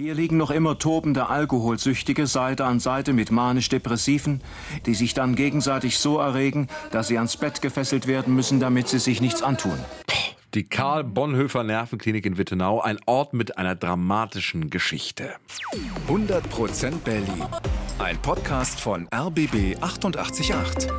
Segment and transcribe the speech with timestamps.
[0.00, 4.42] Hier liegen noch immer tobende Alkoholsüchtige Seite an Seite mit manisch-depressiven,
[4.86, 9.00] die sich dann gegenseitig so erregen, dass sie ans Bett gefesselt werden müssen, damit sie
[9.00, 9.76] sich nichts antun.
[10.54, 15.34] Die Karl Bonhoeffer Nervenklinik in Wittenau, ein Ort mit einer dramatischen Geschichte.
[16.06, 17.42] 100% Berlin.
[17.98, 20.92] Ein Podcast von RBB 888.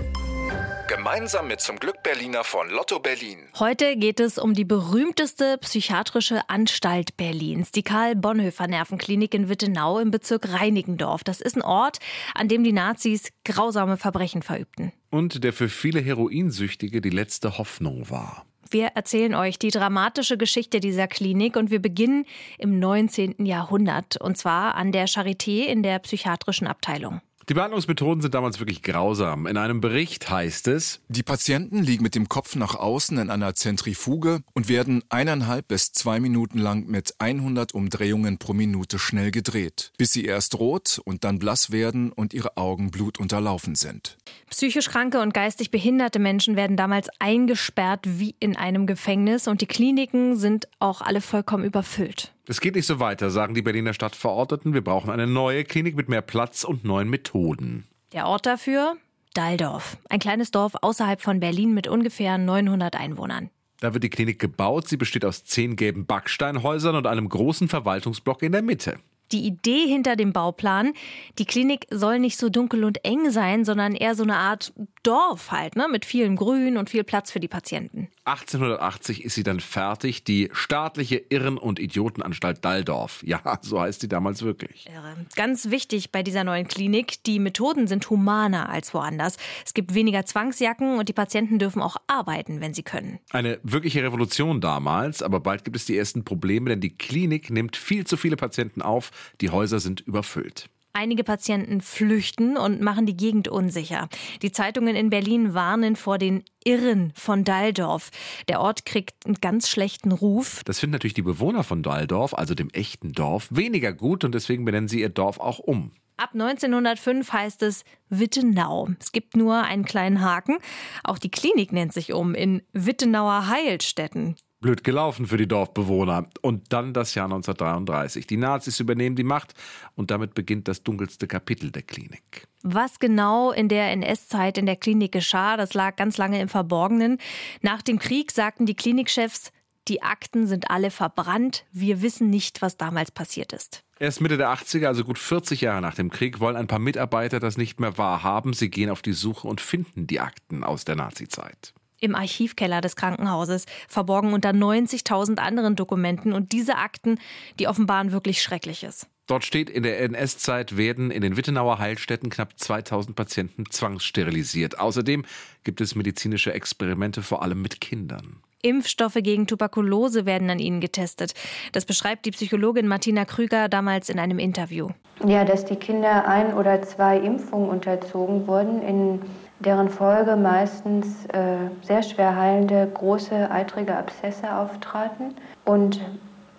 [0.89, 3.37] Gemeinsam mit zum Glück Berliner von Lotto Berlin.
[3.59, 9.99] Heute geht es um die berühmteste psychiatrische Anstalt Berlins, die Karl Bonhoeffer Nervenklinik in Wittenau
[9.99, 11.23] im Bezirk Reinigendorf.
[11.23, 11.99] Das ist ein Ort,
[12.33, 14.91] an dem die Nazis grausame Verbrechen verübten.
[15.11, 18.47] Und der für viele Heroinsüchtige die letzte Hoffnung war.
[18.71, 22.25] Wir erzählen euch die dramatische Geschichte dieser Klinik und wir beginnen
[22.57, 23.45] im 19.
[23.45, 27.21] Jahrhundert und zwar an der Charité in der psychiatrischen Abteilung.
[27.49, 29.47] Die Behandlungsmethoden sind damals wirklich grausam.
[29.47, 33.55] In einem Bericht heißt es, die Patienten liegen mit dem Kopf nach außen in einer
[33.55, 39.93] Zentrifuge und werden eineinhalb bis zwei Minuten lang mit 100 Umdrehungen pro Minute schnell gedreht,
[39.97, 44.19] bis sie erst rot und dann blass werden und ihre Augen blutunterlaufen sind.
[44.51, 49.65] Psychisch kranke und geistig behinderte Menschen werden damals eingesperrt wie in einem Gefängnis und die
[49.65, 52.31] Kliniken sind auch alle vollkommen überfüllt.
[52.49, 54.73] Es geht nicht so weiter, sagen die Berliner Stadtverordneten.
[54.73, 57.85] Wir brauchen eine neue Klinik mit mehr Platz und neuen Methoden.
[58.11, 58.97] Der Ort dafür?
[59.35, 59.97] Dalldorf.
[60.09, 63.51] Ein kleines Dorf außerhalb von Berlin mit ungefähr 900 Einwohnern.
[63.81, 64.87] Da wird die Klinik gebaut.
[64.87, 68.97] Sie besteht aus zehn gelben Backsteinhäusern und einem großen Verwaltungsblock in der Mitte
[69.31, 70.93] die Idee hinter dem Bauplan.
[71.37, 75.51] Die Klinik soll nicht so dunkel und eng sein, sondern eher so eine Art Dorf
[75.51, 75.87] halt, ne?
[75.89, 78.09] mit vielem Grün und viel Platz für die Patienten.
[78.29, 83.23] 1880 ist sie dann fertig, die staatliche Irren- und Idiotenanstalt Dalldorf.
[83.25, 84.87] Ja, so heißt sie damals wirklich.
[84.87, 85.15] Irre.
[85.35, 89.37] Ganz wichtig bei dieser neuen Klinik, die Methoden sind humaner als woanders.
[89.65, 93.19] Es gibt weniger Zwangsjacken und die Patienten dürfen auch arbeiten, wenn sie können.
[93.31, 97.77] Eine wirkliche Revolution damals, aber bald gibt es die ersten Probleme, denn die Klinik nimmt
[97.77, 100.69] viel zu viele Patienten auf, die Häuser sind überfüllt.
[100.93, 104.09] Einige Patienten flüchten und machen die Gegend unsicher.
[104.41, 108.09] Die Zeitungen in Berlin warnen vor den Irren von Dalldorf.
[108.47, 110.61] Der Ort kriegt einen ganz schlechten Ruf.
[110.65, 114.65] Das finden natürlich die Bewohner von Dalldorf, also dem echten Dorf, weniger gut und deswegen
[114.65, 115.91] benennen sie ihr Dorf auch um.
[116.17, 118.89] Ab 1905 heißt es Wittenau.
[118.99, 120.57] Es gibt nur einen kleinen Haken.
[121.01, 124.35] Auch die Klinik nennt sich um in Wittenauer Heilstätten.
[124.61, 126.27] Blöd gelaufen für die Dorfbewohner.
[126.41, 128.27] Und dann das Jahr 1933.
[128.27, 129.53] Die Nazis übernehmen die Macht
[129.95, 132.47] und damit beginnt das dunkelste Kapitel der Klinik.
[132.61, 137.19] Was genau in der NS-Zeit in der Klinik geschah, das lag ganz lange im Verborgenen.
[137.61, 139.51] Nach dem Krieg sagten die Klinikchefs,
[139.87, 141.65] die Akten sind alle verbrannt.
[141.71, 143.83] Wir wissen nicht, was damals passiert ist.
[143.97, 147.39] Erst Mitte der 80er, also gut 40 Jahre nach dem Krieg, wollen ein paar Mitarbeiter
[147.39, 148.53] das nicht mehr wahrhaben.
[148.53, 152.95] Sie gehen auf die Suche und finden die Akten aus der Nazizeit im Archivkeller des
[152.95, 157.19] Krankenhauses, verborgen unter 90.000 anderen Dokumenten und diese Akten,
[157.59, 159.07] die offenbaren wirklich Schreckliches.
[159.29, 164.79] Dort steht, in der NS-Zeit werden in den Wittenauer Heilstätten knapp 2000 Patienten zwangssterilisiert.
[164.79, 165.23] Außerdem
[165.63, 168.41] gibt es medizinische Experimente vor allem mit Kindern.
[168.63, 171.33] Impfstoffe gegen Tuberkulose werden an ihnen getestet.
[171.71, 174.89] Das beschreibt die Psychologin Martina Krüger damals in einem Interview.
[175.25, 179.21] Ja, dass die Kinder ein oder zwei Impfungen unterzogen wurden in
[179.59, 185.35] deren Folge meistens äh, sehr schwer heilende große eitrige Abszesse auftraten.
[185.65, 186.01] Und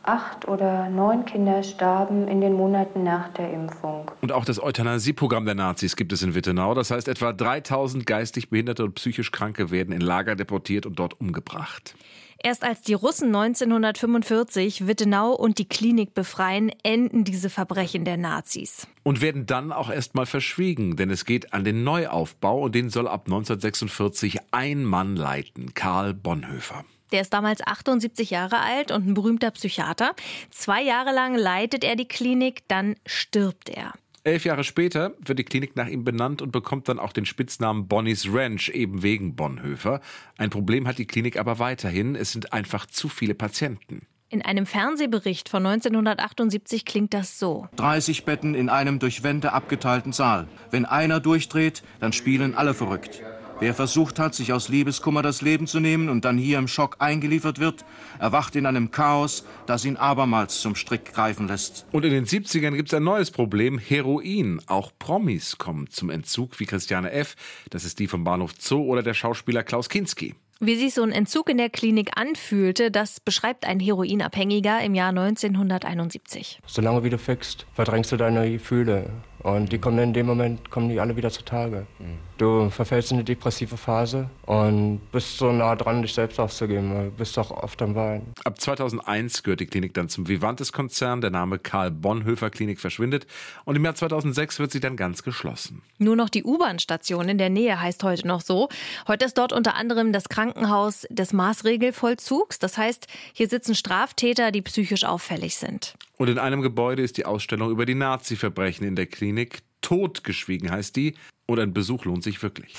[0.02, 4.10] acht oder neun Kinder starben in den Monaten nach der Impfung.
[4.20, 6.74] Und auch das Euthanasieprogramm der Nazis gibt es in Wittenau.
[6.74, 11.20] Das heißt, etwa 3000 geistig Behinderte und psychisch Kranke werden in Lager deportiert und dort
[11.20, 11.94] umgebracht.
[12.42, 18.86] Erst als die Russen 1945 Wittenau und die Klinik befreien, enden diese Verbrechen der Nazis.
[19.02, 23.08] Und werden dann auch erstmal verschwiegen, denn es geht an den Neuaufbau und den soll
[23.08, 26.84] ab 1946 ein Mann leiten, Karl Bonhoeffer.
[27.12, 30.14] Der ist damals 78 Jahre alt und ein berühmter Psychiater.
[30.50, 33.92] Zwei Jahre lang leitet er die Klinik, dann stirbt er.
[34.22, 37.88] Elf Jahre später wird die Klinik nach ihm benannt und bekommt dann auch den Spitznamen
[37.88, 40.00] Bonnie's Ranch, eben wegen Bonhoeffer.
[40.36, 42.14] Ein Problem hat die Klinik aber weiterhin.
[42.14, 44.06] Es sind einfach zu viele Patienten.
[44.28, 47.66] In einem Fernsehbericht von 1978 klingt das so.
[47.76, 50.46] 30 Betten in einem durch Wände abgeteilten Saal.
[50.70, 53.22] Wenn einer durchdreht, dann spielen alle verrückt.
[53.60, 56.96] Wer versucht hat, sich aus Liebeskummer das Leben zu nehmen und dann hier im Schock
[56.98, 57.84] eingeliefert wird,
[58.18, 61.84] erwacht in einem Chaos, das ihn abermals zum Strick greifen lässt.
[61.92, 64.62] Und in den 70ern gibt es ein neues Problem, Heroin.
[64.66, 67.36] Auch Promis kommen zum Entzug, wie Christiane F.,
[67.68, 70.34] das ist die vom Bahnhof Zoo, oder der Schauspieler Klaus Kinski.
[70.60, 75.10] Wie sich so ein Entzug in der Klinik anfühlte, das beschreibt ein Heroinabhängiger im Jahr
[75.10, 76.60] 1971.
[76.66, 79.10] Solange wie du fickst, verdrängst du deine Gefühle.
[79.42, 81.86] Und die kommen in dem Moment, kommen die alle wieder zutage.
[81.98, 82.18] Mhm.
[82.36, 86.90] Du verfällst in eine depressive Phase und bist so nah dran, dich selbst aufzugeben.
[86.90, 88.32] Du bist auch oft am Weinen.
[88.44, 91.20] Ab 2001 gehört die Klinik dann zum Vivantes-Konzern.
[91.20, 93.26] Der Name Karl Bonhoeffer Klinik verschwindet.
[93.64, 95.82] Und im Jahr 2006 wird sie dann ganz geschlossen.
[95.98, 98.68] Nur noch die U-Bahn-Station in der Nähe heißt heute noch so.
[99.06, 102.58] Heute ist dort unter anderem das Krankenhaus des Maßregelvollzugs.
[102.58, 105.94] Das heißt, hier sitzen Straftäter, die psychisch auffällig sind.
[106.20, 109.60] Und in einem Gebäude ist die Ausstellung über die Nazi-Verbrechen in der Klinik.
[109.80, 111.14] Totgeschwiegen heißt die.
[111.46, 112.74] Und ein Besuch lohnt sich wirklich.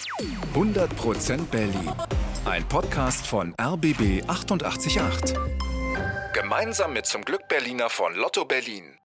[0.53, 1.91] 100% Berlin.
[2.45, 5.33] Ein Podcast von RBB 888.
[6.35, 8.99] Gemeinsam mit zum Glück Berliner von Lotto Berlin.